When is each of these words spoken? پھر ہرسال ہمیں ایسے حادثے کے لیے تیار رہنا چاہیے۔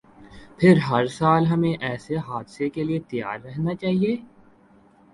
پھر 0.59 0.77
ہرسال 0.89 1.45
ہمیں 1.45 1.73
ایسے 1.81 2.17
حادثے 2.27 2.69
کے 2.69 2.83
لیے 2.83 2.99
تیار 3.09 3.39
رہنا 3.39 3.75
چاہیے۔ 3.75 4.15